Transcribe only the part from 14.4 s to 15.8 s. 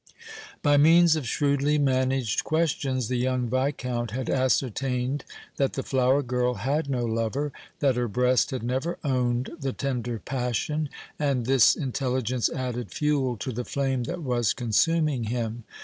consuming him.